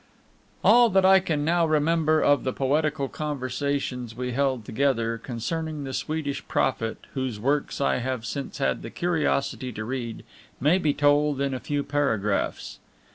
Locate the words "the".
2.43-2.51, 5.83-5.93, 8.81-8.89